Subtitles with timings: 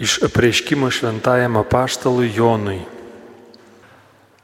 [0.00, 2.82] Iš apreiškimo šventajam apaštalui Jonui.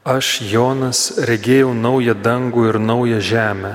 [0.03, 3.73] Aš, Jonas, regėjau naują dangų ir naują žemę,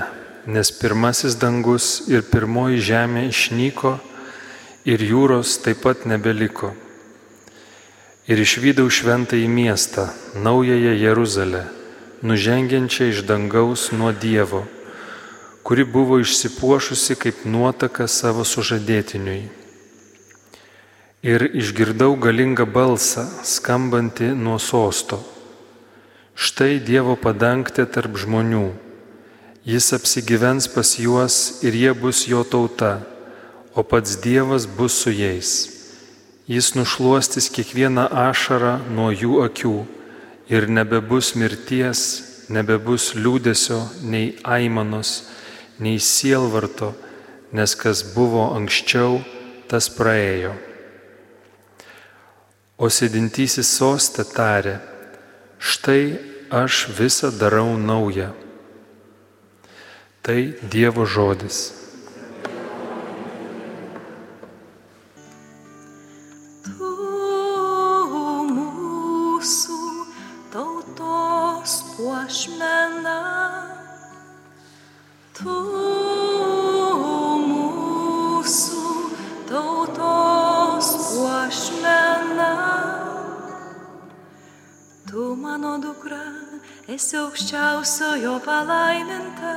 [0.50, 3.92] nes pirmasis dangus ir pirmoji žemė išnyko
[4.90, 6.72] ir jūros taip pat nebeliko.
[8.26, 11.62] Ir išvydau šventąjį miestą, naująją Jeruzalę,
[12.26, 14.64] nužengiančią iš dangaus nuo Dievo,
[15.62, 19.67] kuri buvo išsipuošusi kaip nuotaka savo sužadėtiniui
[21.22, 25.18] ir išgirdau galingą balsą, skambantį nuo sosto.
[26.38, 28.70] Štai Dievo padangtė tarp žmonių.
[29.66, 33.02] Jis apsigyvens pas juos ir jie bus jo tauta,
[33.74, 35.74] o pats Dievas bus su jais.
[36.48, 39.74] Jis nušuostys kiekvieną ašarą nuo jų akių
[40.48, 42.00] ir nebebus mirties,
[42.48, 45.26] nebebus liūdėsio, nei aimanos,
[45.82, 46.94] nei sielvarto,
[47.52, 49.20] nes kas buvo anksčiau,
[49.68, 50.54] tas praėjo.
[52.78, 54.76] O sėdintysis sostė tarė,
[55.58, 56.18] štai
[56.54, 58.30] aš visą darau naują.
[60.22, 61.77] Tai Dievo žodis.
[85.08, 86.20] Tu mano dukra,
[86.94, 89.52] esi aukščiausiojo palaiminta,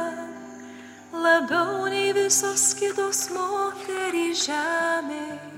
[1.12, 5.52] labiau nei visos kitos moterys žemėje.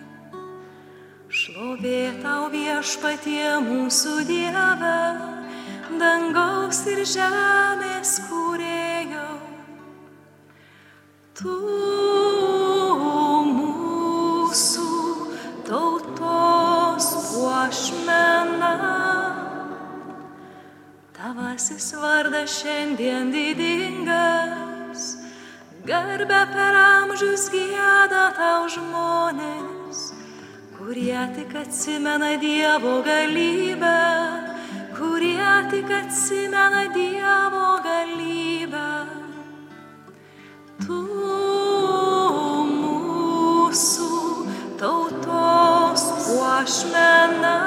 [1.30, 4.98] Šlovė tau viešpatie mūsų Dieve,
[6.02, 9.30] dangaus ir žemės kūrėjo.
[11.38, 11.58] Tu
[13.54, 14.90] mūsų
[15.70, 18.33] tautos puošmena.
[21.54, 25.02] Tavasis vardas šiandien didingas,
[25.86, 30.00] garbę per amžius gėda tau žmonės
[30.78, 34.02] kurie tik atsimena Dievo galybę,
[34.98, 38.90] kurie tik atsimena Dievo galybę.
[40.82, 41.02] Tu
[42.74, 44.12] mūsų
[44.82, 47.63] tautos puošmena,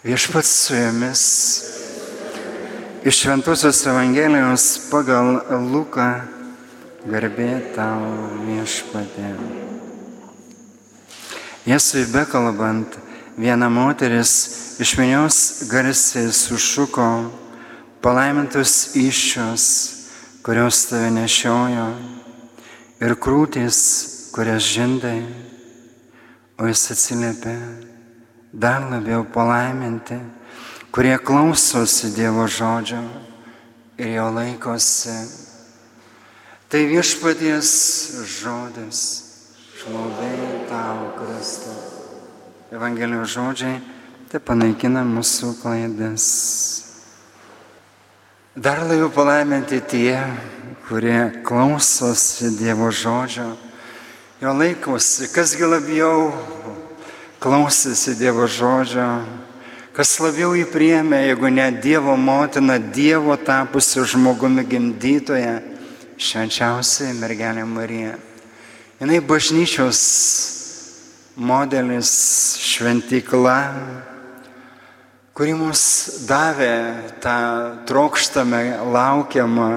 [0.00, 1.22] Viešpats su jumis
[3.04, 6.06] iš Šventosios Evangelijos pagal Luką
[7.04, 8.06] garbė tau
[8.46, 9.34] viešpatė.
[11.68, 12.96] Jėzui bekalbant,
[13.36, 14.32] viena moteris
[14.80, 17.10] iš minios garsiai sušuko,
[18.00, 19.68] palaimintus iššios,
[20.40, 21.86] kurios tave nešiojo,
[23.04, 23.84] ir krūtis,
[24.32, 25.18] kurias žindai,
[26.56, 27.56] o jis atsiliepė,
[28.52, 30.18] dar labiau palaiminti,
[30.90, 33.02] kurie klausosi Dievo žodžio
[33.98, 35.14] ir jo laikosi.
[36.70, 37.70] Tai viešpaties
[38.30, 38.98] žodis,
[39.78, 41.78] šlovė tau, Kristau.
[42.70, 43.80] Evangelijos žodžiai
[44.30, 46.26] tai panaikina mūsų klaidas.
[48.54, 50.14] Dar labiau palaiminti tie,
[50.86, 53.48] kurie klausosi Dievo žodžio,
[54.42, 56.30] jo laikosi, kasgi labiau
[57.40, 59.06] klausėsi Dievo žodžio,
[59.96, 65.54] kas labiau jį priemė, jeigu ne Dievo motina, Dievo tapusi žmogumi gimdytoje,
[66.20, 68.18] švenčiausiai mergelė Marija.
[69.00, 70.00] Jis bažnyčios
[71.40, 72.12] modelis,
[72.60, 73.56] šventykla,
[75.32, 75.82] kuri mums
[76.28, 76.74] davė
[77.24, 77.38] tą
[77.88, 79.72] trokštamą, laukiamą,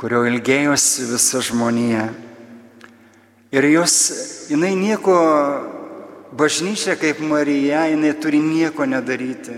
[0.00, 2.08] kurio ilgėjosi visa žmonija
[3.54, 3.92] Ir jos,
[4.50, 5.14] jinai nieko,
[6.34, 9.54] bažnyčia kaip Marija, jinai turi nieko nedaryti.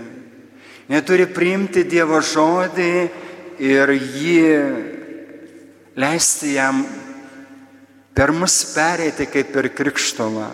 [0.87, 2.91] Jinai turi priimti Dievo žodį
[3.65, 4.43] ir jį
[5.97, 6.85] leisti jam
[8.13, 10.51] per mus pereiti kaip per krikštolą.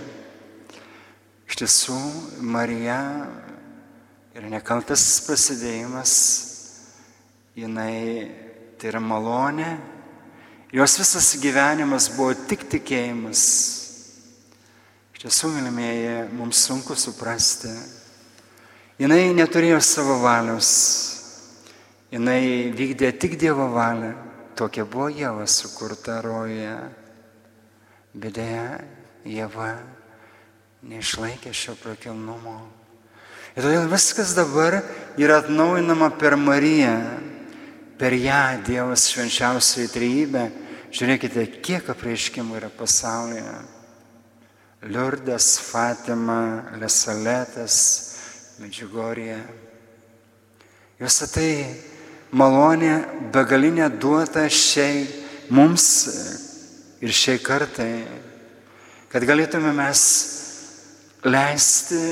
[1.48, 2.00] Iš tiesų,
[2.42, 2.98] Marija
[4.34, 6.14] yra nekaltas prasidėjimas,
[7.60, 8.32] jinai
[8.82, 9.76] tai yra malonė,
[10.74, 13.83] jos visas gyvenimas buvo tik tikėjimas.
[15.24, 17.70] Tiesų, mylimieji, mums sunku suprasti.
[19.00, 20.70] Jinai neturėjo savo valios,
[22.12, 24.10] jinai vykdė tik Dievo valią,
[24.60, 26.74] tokia buvo Jėva sukurta rojoje.
[28.12, 28.66] Bet dėja,
[29.24, 29.70] Jėva
[30.92, 32.58] neišlaikė šio prakilnumo.
[33.56, 34.82] Ir todėl viskas dabar
[35.16, 36.98] yra atnaujinama per Mariją,
[37.96, 40.44] per ją Dievas švenčiausiai trejybė.
[40.92, 43.56] Žiūrėkite, kiek apreiškimų yra pasaulyje.
[44.84, 47.76] Liurdas, Fatima, Lesaletas,
[48.60, 49.40] Medžiugorija.
[51.00, 51.52] Visą tai
[52.36, 52.92] malonė
[53.32, 55.06] begalinė duota šiai
[55.56, 55.86] mums
[57.00, 58.04] ir šiai kartai,
[59.12, 60.04] kad galėtume mes
[61.24, 62.04] leisti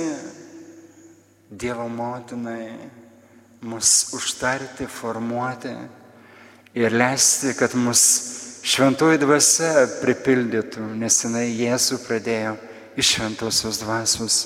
[1.51, 2.71] Dievo motinai
[3.67, 5.73] mus užtarti, formuoti
[6.79, 8.03] ir leisti, kad mus
[8.63, 12.55] šventoji dvasia pripildytų, nes jinai Jėzų pradėjo
[12.99, 14.39] iš šventosios dvasios.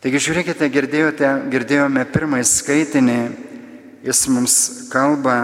[0.00, 3.20] Taigi žiūrėkite, girdėjote, girdėjome pirmąjį skaitinį,
[4.06, 4.56] jis mums
[4.92, 5.38] kalba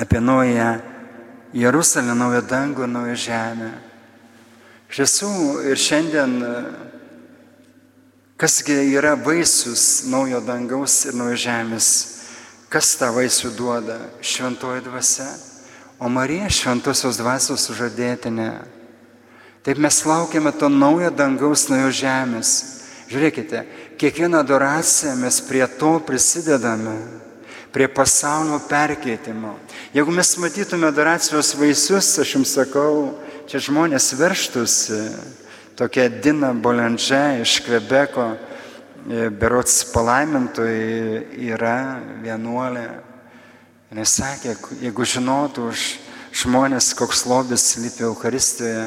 [0.00, 0.80] apie naują
[1.54, 3.72] Jeruzalę, naują dangų, naują žemę.
[4.90, 5.34] Iš tiesų
[5.70, 6.38] ir šiandien
[8.40, 11.88] Kasgi yra vaisius naujo dangaus ir naujo žemės?
[12.72, 13.98] Kas tą vaisių duoda?
[14.24, 15.26] Šventoji dvasia.
[16.00, 18.50] O Marija šventosios dvasios sužadėtinė.
[19.60, 22.52] Taip mes laukiame to naujo dangaus, naujo žemės.
[23.10, 23.66] Žiūrėkite,
[24.00, 26.94] kiekvieną adoraciją mes prie to prisidedame,
[27.74, 29.58] prie pasaulio perkeitimo.
[29.92, 33.18] Jeigu mes matytume adoracijos vaisius, aš jums sakau,
[33.50, 35.02] čia žmonės verštųsi
[35.76, 38.30] tokia Dina Bolendžė iš Kvebeko,
[39.36, 41.76] berots palaimintoji yra
[42.24, 43.09] vienuolė.
[43.90, 45.64] Jis sakė, jeigu žinotų
[46.38, 48.84] žmonės, koks lobis slypi Euharistijoje,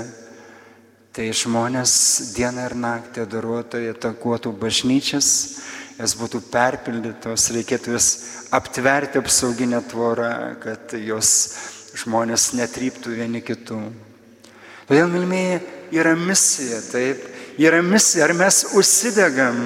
[1.12, 1.96] tai žmonės
[2.38, 5.28] dieną ir naktį adoruotojai atakuotų bažnyčias,
[5.98, 8.08] jas būtų perpildytos, reikėtų jas
[8.56, 10.30] aptverti apsauginę tvorą,
[10.64, 11.34] kad jos
[12.00, 13.82] žmonės netryptų vieni kitų.
[14.88, 15.60] Todėl, mylimieji,
[16.00, 17.28] yra misija, taip,
[17.60, 19.60] yra misija, ar mes užsidegam,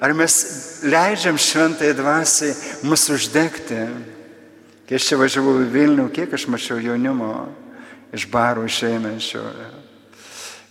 [0.00, 0.40] ar mes
[0.80, 2.56] leidžiam šventai dvasiai
[2.88, 3.84] mus uždegti.
[4.92, 7.26] Kai aš čia važiavau į Vilnių, kiek aš mačiau jaunimo
[8.12, 9.40] iš barų išeinančio.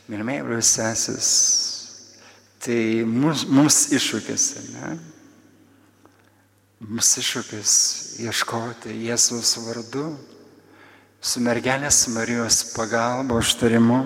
[0.06, 1.30] Mylimieji broliusesis,
[2.62, 4.44] tai mums, mums iššūkis,
[4.76, 4.92] ne?
[6.86, 7.72] Mums iššūkis
[8.28, 10.04] ieškoti Jėzaus vardu,
[11.18, 14.04] su mergelės Marijos pagalba, užtarimu.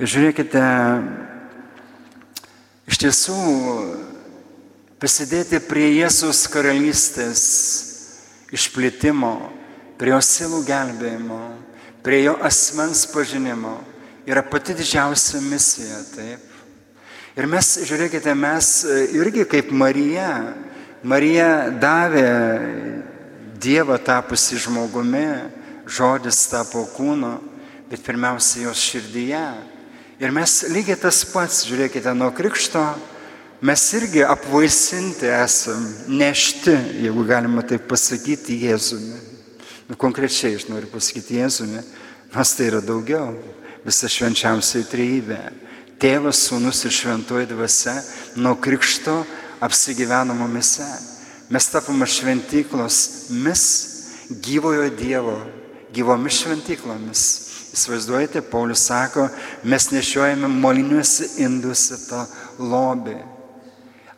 [0.00, 0.62] Žiūrėkite,
[2.88, 3.36] iš tiesų
[4.96, 7.44] prisidėti prie Jėzus karalystės
[8.54, 9.32] išplėtimo,
[9.98, 11.40] prie jo silų gelbėjimo,
[12.04, 13.78] prie jo asmens pažinimo
[14.26, 16.52] yra pati didžiausia misija, taip.
[17.36, 18.70] Ir mes, žiūrėkite, mes
[19.12, 20.30] irgi kaip Marija,
[21.04, 22.26] Marija davė
[23.60, 25.26] Dievą tapusi žmogumi,
[25.88, 27.32] žodis tapo kūnu,
[27.90, 29.46] bet pirmiausia jos širdyje
[30.16, 32.80] Ir mes lygiai tas pats, žiūrėkite, nuo krikšto
[33.66, 39.18] mes irgi apvaisinti esam, nešti, jeigu galima taip pasakyti, Jėzumi.
[39.88, 41.82] Nu, konkrečiai aš noriu pasakyti Jėzumi,
[42.34, 43.34] nors tai yra daugiau,
[43.86, 45.40] visa švenčiausiai trejybė.
[45.98, 47.96] Tėvas, sūnus ir šventoji dvasia
[48.38, 49.16] nuo krikšto
[49.64, 50.86] apsigyveno mumise.
[51.50, 53.62] Mes tapome šventyklos mis
[54.46, 55.38] gyvojo Dievo,
[55.94, 57.28] gyvomis šventyklomis.
[57.76, 59.26] Įsivaizduojate, Paulius sako,
[59.66, 62.28] mes nešiojame moliniuose induose tą
[62.62, 63.35] lobį.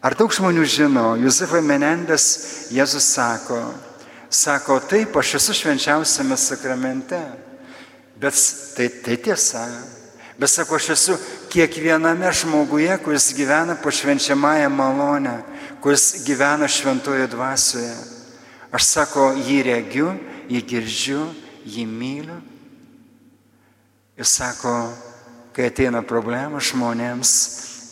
[0.02, 2.26] Ar daug žmonių žino, Juzefai Menendas
[2.71, 3.59] Jėzus sako,
[4.31, 7.19] sako, taip, aš esu švenčiausiame sakramente,
[8.21, 8.38] bet
[8.76, 9.64] tai, tai tiesa.
[10.38, 11.17] Bet sako, aš esu
[11.50, 15.40] kiekviename žmoguje, kuris gyvena po švenčiamąją malonę,
[15.83, 17.97] kuris gyvena šventoje dvasioje.
[18.71, 20.12] Aš sako, jį regiu,
[20.47, 21.25] jį girdžiu,
[21.67, 22.38] jį myliu
[24.19, 24.73] Jis sako,
[25.55, 27.33] kai ateina problema žmonėms,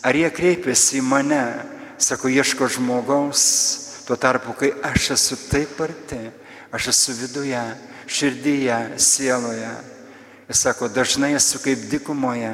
[0.03, 1.43] ar jie kreipiasi į mane,
[1.99, 3.43] sako, ieško žmogaus,
[4.07, 6.21] tuo tarpu, kai aš esu taip arti,
[6.71, 7.63] aš esu viduje,
[8.07, 9.71] širdyje, sieloje.
[10.49, 12.53] Jis sako, dažnai esu kaip dikumoje,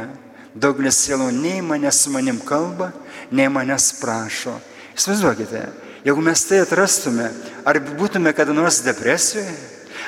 [0.54, 2.92] daugelis sielų nei mane su manim kalba,
[3.30, 4.54] nei manęs prašo.
[4.96, 5.66] Įsivaizduokite,
[6.04, 7.28] jeigu mes tai atrastume,
[7.64, 9.52] ar būtume kada nors depresijoje,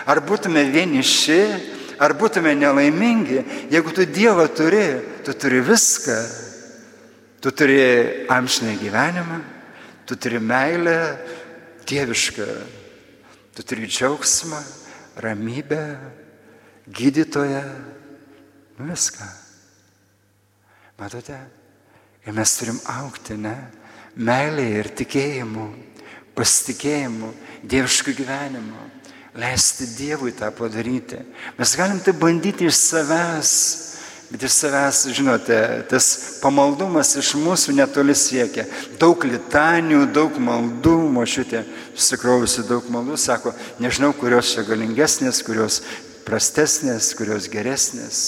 [0.07, 1.41] ar būtume vieniši,
[2.01, 4.87] ar būtume nelaimingi, jeigu tu Dievą turi,
[5.25, 6.44] tu turi viską.
[7.45, 9.37] Tu turi amžinai gyvenimą,
[10.09, 11.19] tu turi meilę
[11.85, 12.47] dievišką,
[13.53, 14.63] tu turi džiaugsmą,
[15.21, 15.99] ramybę,
[16.89, 17.61] gydytoją,
[18.79, 19.29] nu viską.
[20.97, 21.37] Matote,
[22.25, 23.57] ir mes turim aukti, ne?
[24.17, 25.69] Meilėje ir tikėjimu,
[26.33, 28.91] pasitikėjimu, dieviškų gyvenimu.
[29.37, 31.19] Leisti Dievui tą padaryti.
[31.59, 33.53] Mes galim tai bandyti iš savęs,
[34.31, 35.59] bet iš savęs, žinote,
[35.91, 38.65] tas pamaldumas iš mūsų netoli siekia.
[39.01, 41.65] Daug litanių, daug maldų, močiutė,
[41.95, 43.55] susikrovusi daug maldų, sako,
[43.85, 45.83] nežinau, kurios čia galingesnės, kurios
[46.25, 48.25] prastesnės, kurios geresnės.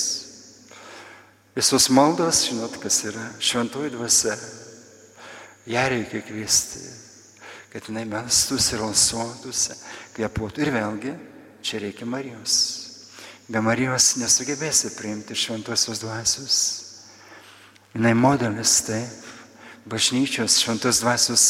[1.56, 4.36] Visos maldos, žinot, kas yra šventoji dvasia.
[5.66, 6.84] Ja reikia kviesti,
[7.72, 9.78] kad jinai melstųsi ir alsuotųsi,
[10.14, 10.62] kvepuotų.
[10.62, 11.14] Ir vėlgi,
[11.64, 12.85] čia reikia Marijos.
[13.46, 16.56] Be Marijos nesugebėsi priimti šventosios dvasios.
[17.94, 19.28] Jinai modelis, taip,
[19.86, 21.44] bažnyčios šventos dvasios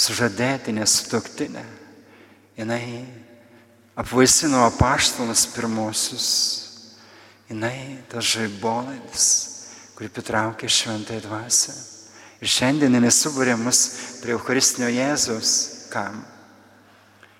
[0.00, 1.64] sužadėtinė, sutoktinė.
[2.56, 3.04] Jinai
[4.00, 6.30] apvaisino apaštalus pirmosius
[7.48, 9.26] jinai tas žaibolaidis,
[9.94, 11.74] kuri pritraukia šventąją dvasę.
[12.42, 13.84] Ir šiandien jinai suburė mus
[14.22, 15.52] prie Eucharistinio Jėzaus.
[15.92, 16.24] Kam?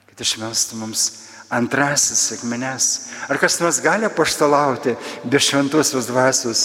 [0.07, 1.09] Kad išmestų mums
[1.55, 2.89] antrasis sėkmines.
[3.31, 6.65] Ar kas nors gali paštalauti be šventosios dvasios?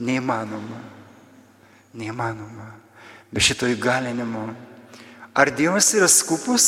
[0.00, 0.80] Neįmanoma.
[2.00, 2.70] Neįmanoma.
[3.30, 4.48] Be šito įgalinimo.
[5.36, 6.66] Ar Dievas yra skupus?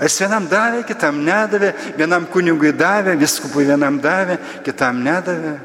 [0.00, 5.58] Ar jis vienam davė, kitam nedavė, vienam kunigui davė, viskupui vienam davė, kitam nedavė,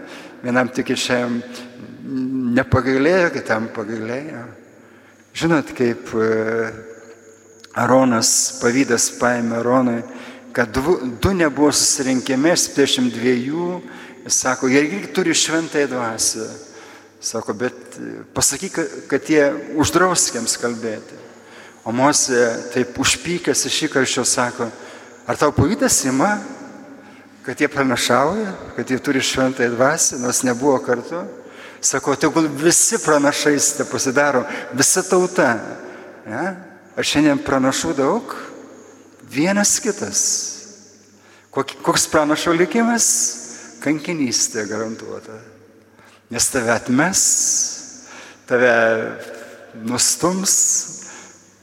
[0.44, 1.38] vienam tik išėjom
[2.56, 4.44] nepagailėjo, kitam pagailėjo.
[5.36, 6.28] Žinot, kaip e,
[7.80, 8.30] Aronas
[8.62, 9.98] pavydas paėmė Aronui,
[10.56, 13.82] kad du, du nebuvo susirinkime, 72,
[14.24, 16.48] jis sako, jie irgi turi šventąją dvasę.
[17.20, 17.98] Sako, bet
[18.34, 18.80] pasakyk,
[19.12, 21.18] kad jie uždrauskiems kalbėti.
[21.84, 24.70] O Mosė taip užpykęs iš įkarščio sako,
[25.28, 26.38] ar tau pavydas ima,
[27.44, 31.26] kad jie pranašauja, kad jie turi šventąją dvasę, nors nebuvo kartu.
[31.82, 35.52] Sako, tegul visi pranašais te pasidaro, visa tauta.
[36.30, 36.48] Ja?
[36.96, 38.38] Ar šiandien pranašų daug?
[39.36, 40.22] Vienas kitas.
[41.51, 43.06] Koks pranašo likimas?
[43.84, 45.36] Kankinystė garantuota.
[46.32, 47.24] Nes tave atmes,
[48.48, 48.72] tave
[49.84, 50.56] nustums,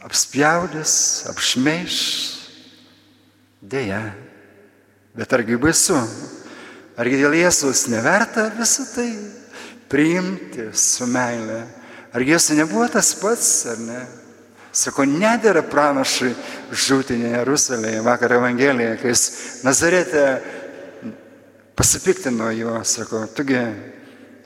[0.05, 0.93] apspjaudės,
[1.33, 1.99] apšmeiš.
[3.63, 4.03] Deja,
[5.17, 5.97] bet argi baisu,
[7.01, 9.11] argi dėl Jėzus neverta visą tai
[9.89, 11.63] priimti su meile.
[12.13, 14.03] Argi Jėzus nebuvo tas pats, ar ne?
[14.73, 16.31] Sako, nedėra pranašai
[16.73, 19.25] žūti Jeruzalėje, vakar Evangelijoje, kai jis
[19.67, 20.23] Nazarete
[21.77, 23.61] pasipiktino juo, sako, tugi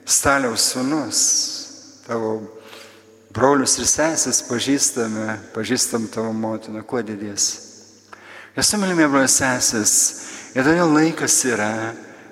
[0.07, 1.21] staliaus sunus,
[2.09, 2.41] tavo
[3.35, 7.47] brolius ir sesės pažįstame, pažįstam tavo motiną, kuo didės.
[8.59, 9.95] Esu mylimi brolius sesės
[10.57, 11.71] ir todėl laikas yra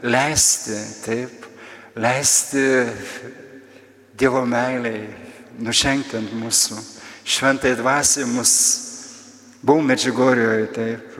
[0.02, 1.46] leisti, taip,
[1.94, 2.66] leisti
[4.14, 5.08] Dievo meiliai
[5.58, 6.76] nušengti ant mūsų,
[7.24, 8.54] šventai dvasiai mus,
[9.64, 11.18] buvau Medžigorijoje, taip,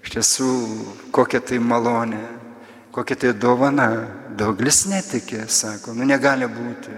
[0.00, 0.50] iš tiesų,
[1.12, 2.22] kokia tai malonė,
[2.94, 3.90] kokia tai dovana,
[4.36, 6.96] daugelis netikė, sako, nu negali būti.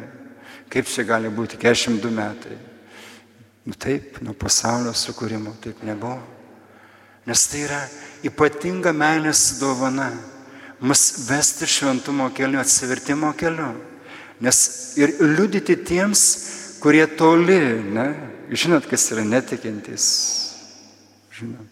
[0.73, 2.55] Kaip čia gali būti 42 metai?
[3.69, 6.17] Nu taip, nuo pasaulio sukūrimo taip nebuvo.
[7.29, 7.83] Nes tai yra
[8.27, 10.09] ypatinga meilės dovana.
[10.83, 13.69] Mus vesti šventumo keliu, atsivertimo keliu.
[14.43, 14.59] Nes
[14.99, 16.23] ir liudyti tiems,
[16.83, 17.59] kurie toli,
[17.95, 18.09] ne?
[18.53, 20.07] Žinot, kas yra netikintis.
[21.33, 21.69] Žinot.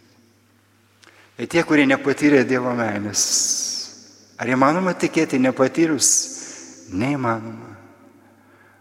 [1.41, 3.25] Ir tie, kurie nepatyrė Dievo meilės.
[4.41, 6.09] Ar įmanoma tikėti nepatyrus?
[6.97, 7.75] Neįmanoma.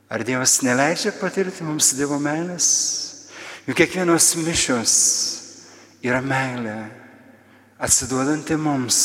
[0.10, 2.70] Ar Dievas neleidžia patirti mums Dievo meilės?
[3.68, 4.94] Juk kiekvienos mišios
[6.02, 6.78] yra meilė,
[7.78, 9.00] atsiduodanti mums.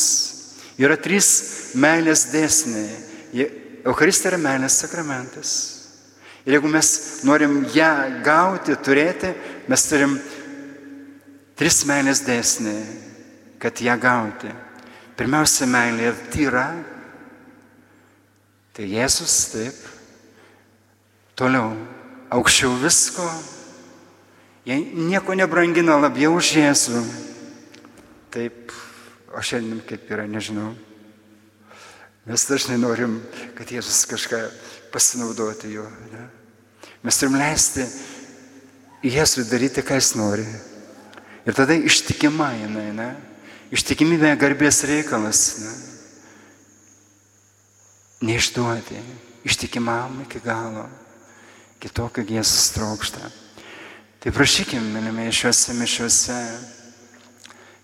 [0.80, 3.44] Yra trys meilės dėsniai.
[3.84, 5.73] Eucharistija yra meilės sakramentas.
[6.44, 6.88] Ir jeigu mes
[7.24, 7.92] norim ją
[8.24, 9.32] gauti, turėti,
[9.70, 10.18] mes turim
[11.56, 12.84] tris meilės dėsniai,
[13.62, 14.52] kad ją gauti.
[15.16, 16.68] Pirmiausia, meilė yra tyra.
[18.74, 19.76] Tai Jėzus, taip,
[21.34, 21.72] Toliau,
[22.30, 23.24] aukščiau visko,
[24.62, 27.00] jie nieko nebrangina labiau už Jėzų.
[28.34, 28.70] Taip,
[29.34, 30.70] o šiandien kaip yra, nežinau.
[32.30, 33.18] Mes dažnai norim,
[33.58, 34.44] kad Jėzus kažką
[34.94, 35.88] pasinaudoti juo.
[36.12, 36.28] Ne?
[37.04, 37.84] Mes turim leisti
[39.04, 40.46] Jėzui daryti, ką jis nori.
[41.44, 43.10] Ir tada ištikima jinai, ne?
[43.74, 45.72] Ištikimybė garbės reikalas, ne?
[48.24, 48.96] Neišduoti,
[49.44, 50.86] ištikimam iki galo,
[51.82, 53.28] kitokio Jėzus trokšta.
[54.24, 56.40] Tai prašykim, mylime, šiuose mišiuose,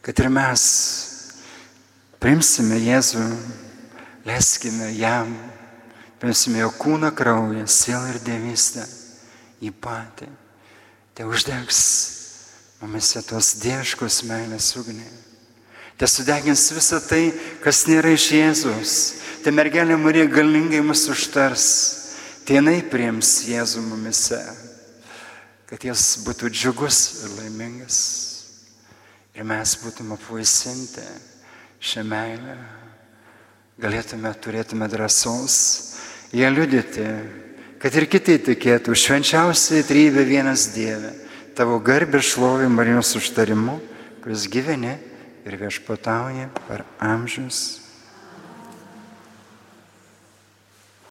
[0.01, 0.65] kad ir mes
[2.23, 3.27] primsime Jėzų,
[4.25, 5.37] leiskime jam,
[6.21, 8.85] primsime jo kūną, kraują, sielą ir dievystę
[9.65, 10.29] į patį.
[11.17, 11.81] Tai uždegs
[12.81, 15.09] mumise tos dieviškos meilės ugnį.
[16.01, 17.27] Te sudegins visą tai,
[17.61, 18.93] kas nėra iš Jėzus.
[19.45, 21.67] Te mergelė Marija galingai mus užtars.
[22.49, 24.41] Tai jinai priims Jėzų mumise.
[25.69, 27.99] Kad jis būtų džiugus ir laimingas.
[29.37, 31.05] Ir mes būtume apvaisinti
[31.85, 32.57] šią meilę.
[33.81, 35.90] Galėtume, turėtume drąsos
[36.33, 37.07] ją liudyti,
[37.83, 41.13] kad ir kiti tikėtų švenčiausiai trybė vienas Dieve
[41.59, 43.81] tavo garbė šlovė Marijos užtarimu,
[44.23, 44.95] kuris gyveni
[45.45, 47.80] ir viešpatauja per amžius